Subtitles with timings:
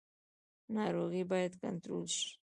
[0.75, 2.29] ناروغي باید کنټرول شي